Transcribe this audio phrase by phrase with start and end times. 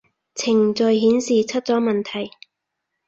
[0.33, 2.31] 程序顯示出咗問題